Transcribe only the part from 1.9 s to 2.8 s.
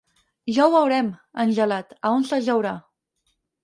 a on s'ajaurà.